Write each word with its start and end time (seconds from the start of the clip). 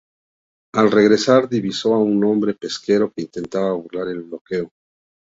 Al 0.73 0.89
regresar 0.89 1.47
divisó 1.47 1.93
a 1.93 1.99
un 1.99 2.19
buque 2.19 2.55
pesquero 2.55 3.11
que 3.13 3.21
intentaba 3.25 3.73
burlar 3.73 4.07
el 4.07 4.23
bloqueo. 4.23 4.71